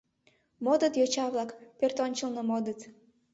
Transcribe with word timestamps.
«Модыт 0.63 0.93
йоча-влак, 0.99 1.49
пӧрт 1.79 1.97
ончылно 2.05 2.41
модыт...» 2.49 2.79